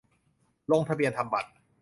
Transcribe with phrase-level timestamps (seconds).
[0.71, 1.49] -ลงทะเบียนทำบัตร